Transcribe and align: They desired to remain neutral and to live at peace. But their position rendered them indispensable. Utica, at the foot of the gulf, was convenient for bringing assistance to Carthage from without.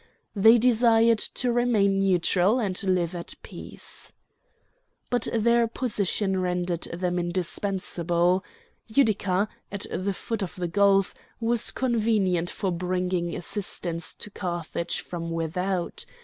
They 0.35 0.57
desired 0.57 1.19
to 1.19 1.51
remain 1.51 1.99
neutral 1.99 2.57
and 2.57 2.75
to 2.77 2.87
live 2.89 3.13
at 3.13 3.35
peace. 3.43 4.11
But 5.11 5.27
their 5.31 5.67
position 5.67 6.39
rendered 6.41 6.87
them 6.91 7.19
indispensable. 7.19 8.43
Utica, 8.87 9.47
at 9.71 9.85
the 9.93 10.13
foot 10.13 10.41
of 10.41 10.55
the 10.55 10.67
gulf, 10.67 11.13
was 11.39 11.69
convenient 11.69 12.49
for 12.49 12.71
bringing 12.71 13.35
assistance 13.35 14.15
to 14.15 14.31
Carthage 14.31 15.01
from 15.01 15.29
without. 15.29 16.03